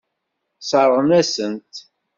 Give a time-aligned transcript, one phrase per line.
[0.59, 1.73] Sseṛɣen-asent-t.